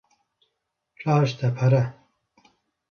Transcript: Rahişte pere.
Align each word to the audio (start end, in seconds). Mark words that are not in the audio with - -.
Rahişte 1.03 1.47
pere. 1.57 1.83